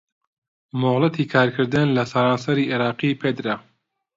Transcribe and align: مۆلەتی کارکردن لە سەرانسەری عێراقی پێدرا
مۆلەتی 0.81 1.25
کارکردن 1.33 1.87
لە 1.97 2.03
سەرانسەری 2.11 2.69
عێراقی 2.71 3.19
پێدرا 3.21 3.55